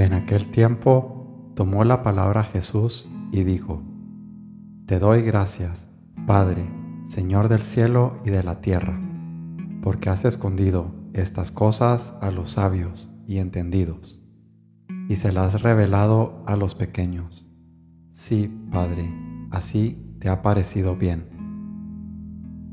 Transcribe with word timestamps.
En 0.00 0.14
aquel 0.14 0.50
tiempo 0.50 1.52
tomó 1.54 1.84
la 1.84 2.02
palabra 2.02 2.42
Jesús 2.42 3.06
y 3.32 3.44
dijo, 3.44 3.82
Te 4.86 4.98
doy 4.98 5.20
gracias, 5.20 5.90
Padre, 6.26 6.66
Señor 7.04 7.50
del 7.50 7.60
cielo 7.60 8.16
y 8.24 8.30
de 8.30 8.42
la 8.42 8.62
tierra, 8.62 8.98
porque 9.82 10.08
has 10.08 10.24
escondido 10.24 10.94
estas 11.12 11.52
cosas 11.52 12.18
a 12.22 12.30
los 12.30 12.52
sabios 12.52 13.14
y 13.26 13.40
entendidos, 13.40 14.26
y 15.10 15.16
se 15.16 15.32
las 15.32 15.54
has 15.54 15.60
revelado 15.60 16.44
a 16.46 16.56
los 16.56 16.74
pequeños. 16.74 17.52
Sí, 18.10 18.50
Padre, 18.72 19.12
así 19.50 20.16
te 20.18 20.30
ha 20.30 20.40
parecido 20.40 20.96
bien. 20.96 21.26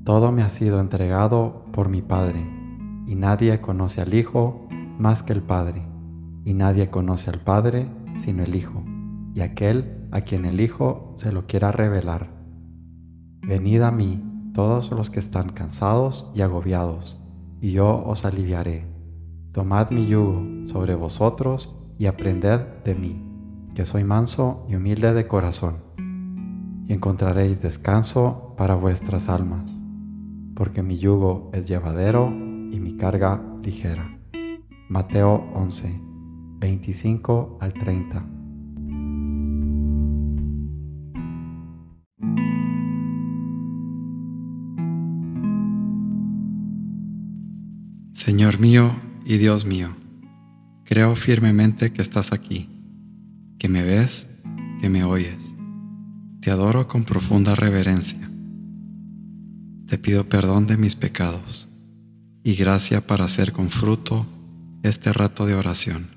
Todo 0.06 0.32
me 0.32 0.44
ha 0.44 0.50
sido 0.50 0.80
entregado 0.80 1.66
por 1.74 1.90
mi 1.90 2.02
Padre, 2.02 2.50
y 3.06 3.16
nadie 3.16 3.60
conoce 3.60 4.00
al 4.00 4.14
Hijo 4.14 4.70
más 4.98 5.24
que 5.24 5.34
el 5.34 5.42
Padre 5.42 5.97
y 6.48 6.54
nadie 6.54 6.90
conoce 6.90 7.30
al 7.30 7.42
Padre 7.42 7.90
sino 8.16 8.42
el 8.42 8.56
Hijo, 8.56 8.82
y 9.36 9.42
aquel 9.42 10.08
a 10.12 10.22
quien 10.22 10.46
el 10.46 10.62
Hijo 10.62 11.12
se 11.18 11.34
lo 11.34 11.46
quiera 11.46 11.74
revelar. 11.74 12.32
Venid 13.42 13.82
a 13.82 13.92
mí 13.92 14.24
todos 14.54 14.90
los 14.92 15.10
que 15.10 15.20
están 15.20 15.50
cansados 15.50 16.32
y 16.34 16.42
agobiados, 16.42 17.22
y 17.60 17.74
yo 17.74 18.02
os 18.06 18.24
aliviaré. 18.24 18.88
Tomad 19.52 19.92
mi 19.92 20.08
yugo 20.08 20.42
sobre 20.68 20.96
vosotros 20.96 21.78
y 22.00 22.06
aprended 22.06 22.62
de 22.86 22.96
mí, 22.96 23.22
que 23.76 23.86
soy 23.86 24.06
manso 24.06 24.66
y 24.70 24.76
humilde 24.76 25.14
de 25.14 25.28
corazón, 25.28 25.80
y 26.88 26.94
encontraréis 26.94 27.62
descanso 27.62 28.56
para 28.58 28.76
vuestras 28.76 29.28
almas, 29.28 29.84
porque 30.56 30.82
mi 30.82 30.98
yugo 30.98 31.52
es 31.52 31.68
llevadero 31.68 32.30
y 32.30 32.80
mi 32.80 32.96
carga 32.96 33.44
ligera. 33.62 34.18
Mateo 34.88 35.46
11 35.54 36.07
25 36.60 37.60
al 37.62 37.74
30. 37.74 38.26
Señor 48.14 48.60
mío 48.60 48.92
y 49.24 49.38
Dios 49.38 49.66
mío, 49.66 49.96
creo 50.84 51.16
firmemente 51.16 51.94
que 51.94 52.02
estás 52.02 52.34
aquí, 52.34 52.68
que 53.60 53.70
me 53.70 53.84
ves, 53.84 54.42
que 54.82 54.90
me 54.90 55.04
oyes. 55.04 55.56
Te 56.42 56.50
adoro 56.50 56.88
con 56.88 57.04
profunda 57.04 57.54
reverencia. 57.54 58.28
Te 59.86 59.98
pido 60.00 60.28
perdón 60.28 60.66
de 60.66 60.78
mis 60.78 60.96
pecados 60.96 61.70
y 62.44 62.56
gracia 62.56 63.06
para 63.06 63.26
hacer 63.26 63.52
con 63.52 63.70
fruto 63.70 64.26
este 64.82 65.14
rato 65.14 65.46
de 65.46 65.54
oración. 65.54 66.17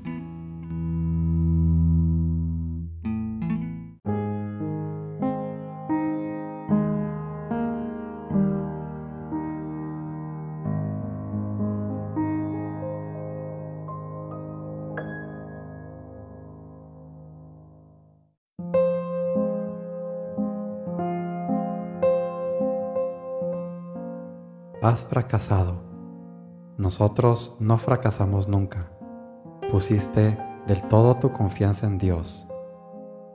Has 24.81 25.05
fracasado. 25.05 25.75
Nosotros 26.79 27.55
no 27.59 27.77
fracasamos 27.77 28.47
nunca. 28.47 28.89
Pusiste 29.69 30.35
del 30.65 30.81
todo 30.87 31.17
tu 31.17 31.31
confianza 31.31 31.85
en 31.85 31.99
Dios. 31.99 32.47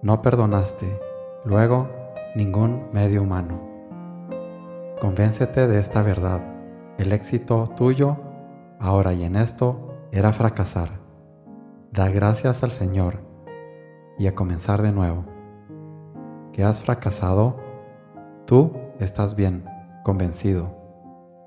No 0.02 0.22
perdonaste, 0.22 1.00
luego, 1.44 1.88
ningún 2.34 2.88
medio 2.92 3.22
humano. 3.22 3.60
Convéncete 5.00 5.68
de 5.68 5.78
esta 5.78 6.02
verdad. 6.02 6.40
El 6.98 7.12
éxito 7.12 7.68
tuyo, 7.76 8.16
ahora 8.80 9.12
y 9.12 9.22
en 9.22 9.36
esto, 9.36 9.94
era 10.10 10.32
fracasar. 10.32 10.98
Da 11.92 12.08
gracias 12.08 12.64
al 12.64 12.72
Señor 12.72 13.20
y 14.18 14.26
a 14.26 14.34
comenzar 14.34 14.82
de 14.82 14.90
nuevo. 14.90 15.24
¿Que 16.52 16.64
has 16.64 16.82
fracasado? 16.82 17.60
Tú 18.46 18.72
estás 18.98 19.36
bien, 19.36 19.64
convencido 20.02 20.85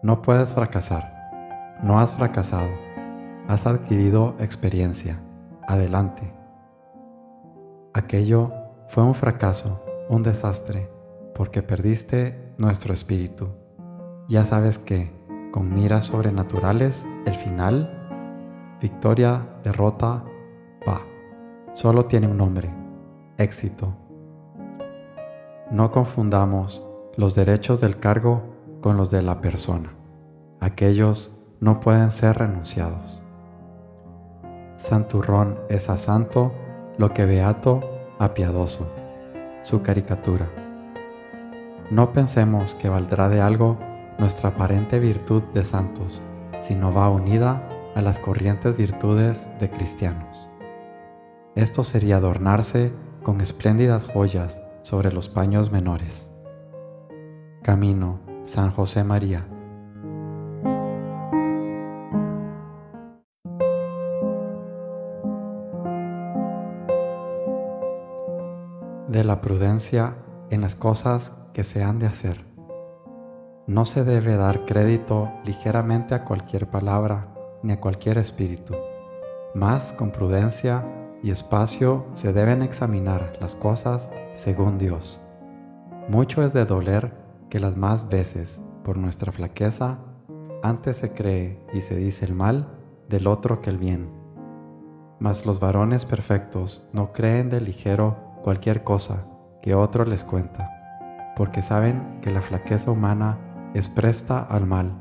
no 0.01 0.21
puedes 0.21 0.53
fracasar. 0.53 1.77
No 1.83 1.99
has 1.99 2.13
fracasado. 2.13 2.69
Has 3.47 3.67
adquirido 3.67 4.35
experiencia. 4.39 5.19
Adelante. 5.67 6.33
Aquello 7.93 8.53
fue 8.87 9.03
un 9.03 9.13
fracaso, 9.13 9.83
un 10.07 10.23
desastre, 10.23 10.89
porque 11.35 11.61
perdiste 11.63 12.53
nuestro 12.57 12.93
espíritu. 12.93 13.49
Ya 14.29 14.45
sabes 14.45 14.77
que, 14.77 15.11
con 15.51 15.73
miras 15.73 16.05
sobrenaturales, 16.05 17.05
el 17.25 17.35
final, 17.35 18.77
victoria, 18.79 19.47
derrota, 19.63 20.23
va, 20.87 21.01
solo 21.73 22.05
tiene 22.05 22.27
un 22.27 22.37
nombre, 22.37 22.69
éxito. 23.37 23.93
No 25.71 25.91
confundamos 25.91 26.87
los 27.17 27.35
derechos 27.35 27.81
del 27.81 27.99
cargo 27.99 28.58
con 28.81 28.97
los 28.97 29.11
de 29.11 29.21
la 29.21 29.41
persona. 29.41 29.89
Aquellos 30.59 31.37
no 31.59 31.79
pueden 31.79 32.11
ser 32.11 32.37
renunciados. 32.37 33.23
Santurrón 34.77 35.59
es 35.69 35.89
a 35.89 35.97
santo 35.97 36.53
lo 36.97 37.13
que 37.13 37.25
beato 37.25 37.81
a 38.19 38.33
piadoso. 38.33 38.89
Su 39.61 39.81
caricatura. 39.81 40.49
No 41.91 42.13
pensemos 42.13 42.75
que 42.75 42.87
valdrá 42.87 43.29
de 43.29 43.41
algo 43.41 43.77
nuestra 44.17 44.49
aparente 44.49 44.99
virtud 44.99 45.43
de 45.53 45.63
santos, 45.63 46.23
si 46.59 46.75
no 46.75 46.93
va 46.93 47.09
unida 47.09 47.67
a 47.95 48.01
las 48.01 48.19
corrientes 48.19 48.77
virtudes 48.77 49.49
de 49.59 49.69
cristianos. 49.69 50.49
Esto 51.55 51.83
sería 51.83 52.17
adornarse 52.17 52.93
con 53.23 53.41
espléndidas 53.41 54.05
joyas 54.05 54.61
sobre 54.81 55.11
los 55.11 55.27
paños 55.27 55.71
menores. 55.71 56.33
Camino 57.63 58.28
San 58.49 58.71
José 58.71 59.03
María. 59.03 59.45
De 69.07 69.23
la 69.23 69.39
prudencia 69.41 70.15
en 70.49 70.61
las 70.61 70.75
cosas 70.75 71.37
que 71.53 71.63
se 71.63 71.83
han 71.83 71.99
de 71.99 72.07
hacer. 72.07 72.43
No 73.67 73.85
se 73.85 74.03
debe 74.03 74.35
dar 74.35 74.65
crédito 74.65 75.31
ligeramente 75.45 76.15
a 76.15 76.25
cualquier 76.25 76.71
palabra 76.71 77.27
ni 77.61 77.73
a 77.73 77.79
cualquier 77.79 78.17
espíritu. 78.17 78.73
Más 79.53 79.93
con 79.93 80.09
prudencia 80.09 80.87
y 81.21 81.29
espacio 81.29 82.07
se 82.15 82.33
deben 82.33 82.63
examinar 82.63 83.33
las 83.39 83.53
cosas 83.53 84.11
según 84.33 84.79
Dios. 84.79 85.23
Mucho 86.07 86.43
es 86.43 86.51
de 86.51 86.65
doler 86.65 87.28
que 87.49 87.59
las 87.59 87.75
más 87.75 88.09
veces, 88.09 88.63
por 88.83 88.97
nuestra 88.97 89.31
flaqueza, 89.31 89.97
antes 90.61 90.97
se 90.97 91.13
cree 91.13 91.59
y 91.73 91.81
se 91.81 91.95
dice 91.95 92.25
el 92.25 92.33
mal 92.33 92.67
del 93.09 93.27
otro 93.27 93.61
que 93.61 93.69
el 93.69 93.77
bien. 93.77 94.09
Mas 95.19 95.45
los 95.45 95.59
varones 95.59 96.05
perfectos 96.05 96.87
no 96.93 97.11
creen 97.11 97.49
de 97.49 97.59
ligero 97.59 98.17
cualquier 98.43 98.83
cosa 98.83 99.25
que 99.61 99.75
otro 99.75 100.05
les 100.05 100.23
cuenta, 100.23 101.33
porque 101.35 101.61
saben 101.61 102.19
que 102.21 102.31
la 102.31 102.41
flaqueza 102.41 102.91
humana 102.91 103.37
es 103.73 103.89
presta 103.89 104.39
al 104.39 104.65
mal 104.65 104.93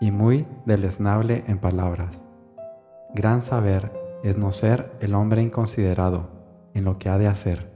y 0.00 0.10
muy 0.10 0.46
deleznable 0.64 1.44
en 1.48 1.58
palabras. 1.58 2.26
Gran 3.14 3.42
saber 3.42 3.92
es 4.22 4.36
no 4.36 4.52
ser 4.52 4.92
el 5.00 5.14
hombre 5.14 5.42
inconsiderado 5.42 6.28
en 6.74 6.84
lo 6.84 6.98
que 6.98 7.08
ha 7.08 7.18
de 7.18 7.26
hacer, 7.26 7.72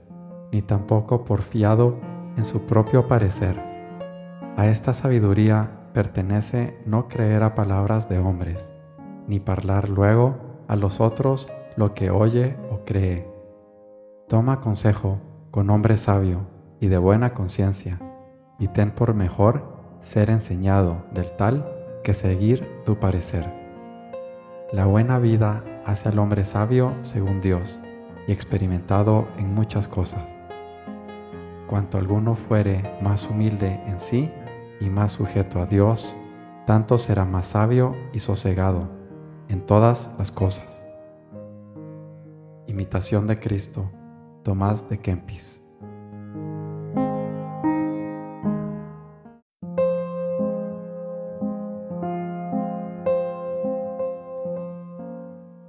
ni 0.52 0.62
tampoco 0.62 1.24
porfiado 1.24 1.98
en 2.36 2.44
su 2.44 2.66
propio 2.66 3.08
parecer 3.08 3.71
a 4.56 4.66
esta 4.66 4.92
sabiduría 4.92 5.70
pertenece 5.94 6.78
no 6.84 7.08
creer 7.08 7.42
a 7.42 7.54
palabras 7.54 8.08
de 8.08 8.18
hombres, 8.18 8.72
ni 9.26 9.42
hablar 9.46 9.88
luego 9.88 10.36
a 10.68 10.76
los 10.76 11.00
otros 11.00 11.48
lo 11.76 11.94
que 11.94 12.10
oye 12.10 12.56
o 12.70 12.84
cree. 12.84 13.28
Toma 14.28 14.60
consejo 14.60 15.18
con 15.50 15.70
hombre 15.70 15.96
sabio 15.96 16.46
y 16.80 16.88
de 16.88 16.98
buena 16.98 17.32
conciencia, 17.32 17.98
y 18.58 18.68
ten 18.68 18.90
por 18.90 19.14
mejor 19.14 19.64
ser 20.00 20.30
enseñado 20.30 21.04
del 21.12 21.30
tal 21.36 21.66
que 22.04 22.14
seguir 22.14 22.68
tu 22.84 22.96
parecer. 22.96 23.46
La 24.72 24.86
buena 24.86 25.18
vida 25.18 25.64
hace 25.86 26.08
al 26.08 26.18
hombre 26.18 26.44
sabio 26.44 26.94
según 27.02 27.40
Dios 27.40 27.80
y 28.26 28.32
experimentado 28.32 29.28
en 29.38 29.54
muchas 29.54 29.88
cosas. 29.88 30.42
cuanto 31.68 31.96
alguno 31.96 32.34
fuere 32.34 32.82
más 33.00 33.30
humilde 33.30 33.80
en 33.86 33.98
sí 33.98 34.30
y 34.82 34.90
más 34.90 35.12
sujeto 35.12 35.60
a 35.60 35.66
Dios, 35.66 36.16
tanto 36.66 36.98
será 36.98 37.24
más 37.24 37.48
sabio 37.48 37.94
y 38.12 38.18
sosegado 38.18 38.90
en 39.48 39.64
todas 39.64 40.12
las 40.18 40.32
cosas. 40.32 40.88
Imitación 42.66 43.28
de 43.28 43.38
Cristo, 43.38 43.88
Tomás 44.42 44.88
de 44.88 44.98
Kempis. 44.98 45.64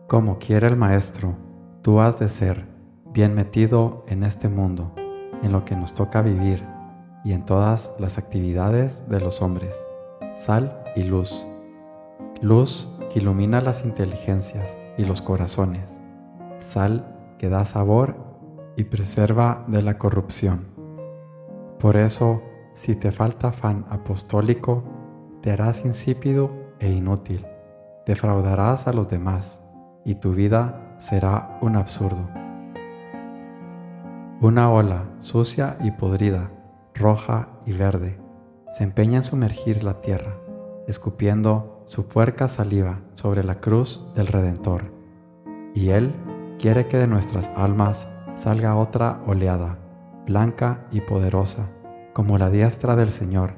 Como 0.07 0.37
quiere 0.39 0.67
el 0.67 0.75
Maestro, 0.75 1.35
tú 1.81 1.99
has 1.99 2.19
de 2.19 2.29
ser 2.29 2.67
bien 3.11 3.35
metido 3.35 4.05
en 4.07 4.23
este 4.23 4.49
mundo, 4.49 4.93
en 5.43 5.51
lo 5.51 5.65
que 5.65 5.75
nos 5.75 5.93
toca 5.93 6.21
vivir 6.21 6.72
y 7.23 7.33
en 7.33 7.45
todas 7.45 7.95
las 7.99 8.17
actividades 8.17 9.07
de 9.09 9.19
los 9.19 9.41
hombres, 9.41 9.87
sal 10.35 10.83
y 10.95 11.03
luz. 11.03 11.47
Luz 12.41 12.89
que 13.11 13.19
ilumina 13.19 13.61
las 13.61 13.85
inteligencias 13.85 14.77
y 14.97 15.05
los 15.05 15.21
corazones, 15.21 16.01
sal 16.59 17.35
que 17.37 17.49
da 17.49 17.65
sabor 17.65 18.15
y 18.75 18.85
preserva 18.85 19.63
de 19.67 19.81
la 19.81 19.97
corrupción. 19.97 20.67
Por 21.79 21.97
eso, 21.97 22.41
si 22.75 22.95
te 22.95 23.11
falta 23.11 23.49
afán 23.49 23.85
apostólico, 23.89 24.83
te 25.41 25.51
harás 25.51 25.85
insípido 25.85 26.51
e 26.79 26.89
inútil, 26.89 27.45
defraudarás 28.05 28.87
a 28.87 28.93
los 28.93 29.09
demás 29.09 29.63
y 30.05 30.15
tu 30.15 30.33
vida 30.33 30.95
será 30.99 31.57
un 31.61 31.75
absurdo. 31.75 32.29
Una 34.41 34.71
ola 34.71 35.05
sucia 35.19 35.77
y 35.81 35.91
podrida, 35.91 36.49
roja 36.93 37.49
y 37.65 37.73
verde, 37.73 38.19
se 38.71 38.83
empeña 38.83 39.17
en 39.17 39.23
sumergir 39.23 39.83
la 39.83 40.01
tierra, 40.01 40.37
escupiendo 40.87 41.83
su 41.85 42.07
puerca 42.07 42.47
saliva 42.47 43.01
sobre 43.13 43.43
la 43.43 43.59
cruz 43.59 44.11
del 44.15 44.27
Redentor. 44.27 44.91
Y 45.73 45.89
Él 45.89 46.13
quiere 46.59 46.87
que 46.87 46.97
de 46.97 47.07
nuestras 47.07 47.49
almas 47.55 48.07
salga 48.35 48.75
otra 48.75 49.21
oleada, 49.27 49.79
blanca 50.25 50.85
y 50.91 51.01
poderosa, 51.01 51.69
como 52.13 52.37
la 52.37 52.49
diestra 52.49 52.95
del 52.95 53.09
Señor, 53.09 53.55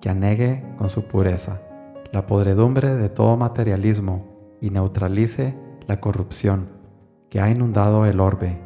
que 0.00 0.08
anegue 0.08 0.64
con 0.78 0.88
su 0.88 1.04
pureza 1.04 1.60
la 2.12 2.26
podredumbre 2.26 2.96
de 2.96 3.08
todo 3.08 3.36
materialismo 3.36 4.26
y 4.60 4.70
neutralice 4.70 5.56
la 5.86 6.00
corrupción 6.00 6.68
que 7.28 7.40
ha 7.40 7.50
inundado 7.50 8.04
el 8.04 8.18
orbe. 8.18 8.58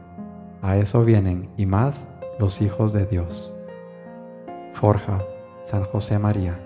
A 0.63 0.77
eso 0.79 1.05
vienen 1.05 1.51
y 1.59 1.67
más 1.67 2.09
los 2.39 2.63
hijos 2.63 2.95
de 2.95 3.05
Dios. 3.05 3.54
Forja, 4.75 5.25
San 5.63 5.85
José 5.85 6.19
María. 6.19 6.59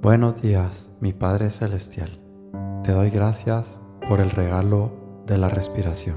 Buenos 0.00 0.42
días, 0.42 0.90
mi 1.00 1.12
Padre 1.12 1.50
Celestial. 1.50 2.21
Te 2.84 2.90
doy 2.90 3.10
gracias 3.10 3.80
por 4.08 4.20
el 4.20 4.30
regalo 4.30 4.90
de 5.26 5.38
la 5.38 5.48
respiración. 5.48 6.16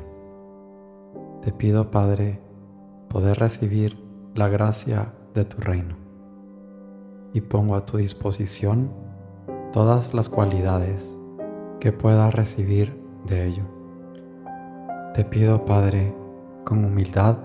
Te 1.44 1.52
pido, 1.52 1.92
Padre, 1.92 2.42
poder 3.08 3.38
recibir 3.38 4.04
la 4.34 4.50
gracia 4.50 5.14
de 5.36 5.46
tu 5.46 5.62
reino 5.62 5.96
y 7.34 7.42
pongo 7.42 7.76
a 7.76 7.86
tu 7.86 7.98
disposición 7.98 8.90
todas 9.72 10.14
las 10.16 10.28
cualidades 10.28 11.20
que 11.80 11.92
pueda 11.92 12.32
recibir 12.32 13.00
de 13.28 13.46
ello. 13.46 13.64
Te 15.14 15.24
pido, 15.24 15.66
Padre, 15.66 16.16
con 16.64 16.84
humildad 16.84 17.38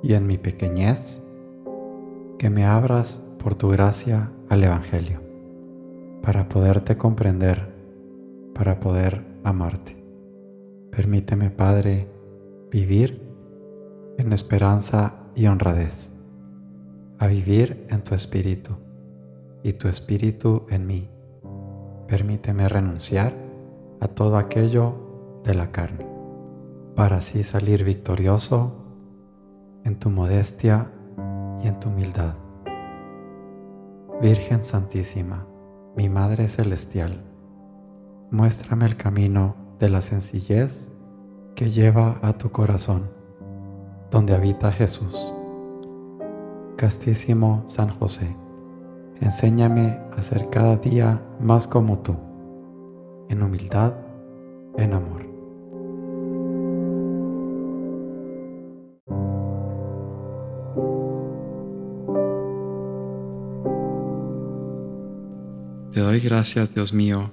y 0.00 0.14
en 0.14 0.28
mi 0.28 0.38
pequeñez, 0.38 1.24
que 2.38 2.50
me 2.50 2.64
abras 2.64 3.20
por 3.42 3.56
tu 3.56 3.70
gracia 3.70 4.30
al 4.48 4.62
Evangelio 4.62 5.20
para 6.22 6.48
poderte 6.48 6.96
comprender, 6.96 7.77
para 8.58 8.80
poder 8.80 9.24
amarte. 9.44 9.96
Permíteme, 10.90 11.48
Padre, 11.48 12.10
vivir 12.72 13.22
en 14.18 14.32
esperanza 14.32 15.14
y 15.36 15.46
honradez, 15.46 16.12
a 17.20 17.28
vivir 17.28 17.86
en 17.88 18.00
tu 18.00 18.16
espíritu 18.16 18.72
y 19.62 19.74
tu 19.74 19.86
espíritu 19.86 20.66
en 20.70 20.88
mí. 20.88 21.08
Permíteme 22.08 22.68
renunciar 22.68 23.32
a 24.00 24.08
todo 24.08 24.36
aquello 24.36 25.40
de 25.44 25.54
la 25.54 25.70
carne, 25.70 26.04
para 26.96 27.18
así 27.18 27.44
salir 27.44 27.84
victorioso 27.84 28.72
en 29.84 30.00
tu 30.00 30.10
modestia 30.10 30.90
y 31.62 31.68
en 31.68 31.78
tu 31.78 31.90
humildad. 31.90 32.34
Virgen 34.20 34.64
Santísima, 34.64 35.46
mi 35.96 36.08
Madre 36.08 36.48
Celestial, 36.48 37.22
muéstrame 38.30 38.84
el 38.86 38.96
camino 38.96 39.56
de 39.78 39.88
la 39.88 40.02
sencillez 40.02 40.90
que 41.54 41.70
lleva 41.70 42.18
a 42.22 42.32
tu 42.34 42.50
corazón, 42.50 43.10
donde 44.10 44.34
habita 44.34 44.70
Jesús. 44.70 45.34
Castísimo 46.76 47.64
San 47.66 47.90
José, 47.90 48.36
enséñame 49.20 49.98
a 50.16 50.22
ser 50.22 50.48
cada 50.50 50.76
día 50.76 51.22
más 51.40 51.66
como 51.66 51.98
tú, 52.00 52.16
en 53.28 53.42
humildad, 53.42 53.94
en 54.76 54.92
amor. 54.92 55.26
Te 65.92 66.00
doy 66.00 66.20
gracias, 66.20 66.72
Dios 66.72 66.92
mío, 66.92 67.32